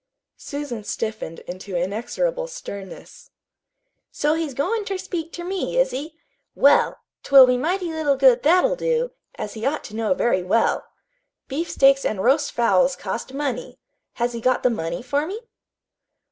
[0.39, 3.29] Susan stiffened into inexorable sternness.
[4.11, 6.15] "So he's goin' ter speak ter me, is he?
[6.55, 10.41] Well, 't will be mighty little good that'll do, as he ought to know very
[10.41, 10.87] well.
[11.47, 13.77] Beefsteaks an' roast fowls cost money.
[14.13, 15.39] Has he got the money for me?"